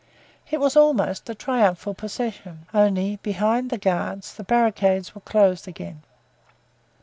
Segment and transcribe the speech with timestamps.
[0.49, 6.01] It was almost a triumphal procession; only, behind the guards the barricades were closed again.